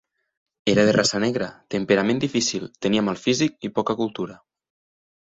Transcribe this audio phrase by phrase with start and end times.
[0.71, 4.39] Era de raça negra, temperament difícil, tenia mal físic i poca cultura.